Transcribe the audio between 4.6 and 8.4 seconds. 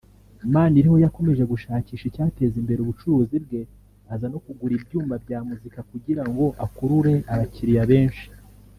ibyuma bya muzika kugira ngo akurure abakiriya benshi